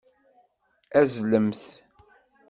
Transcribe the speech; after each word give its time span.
Azzlemt! 0.99 1.61